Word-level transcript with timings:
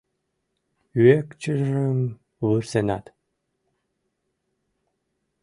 Ӱэкчыжым 1.03 1.99
вурсенат 2.45 3.05